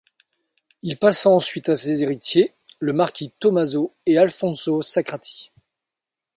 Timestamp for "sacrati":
4.81-5.51